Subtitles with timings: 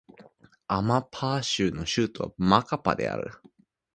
[0.67, 3.33] アマパー州の州都はマカパである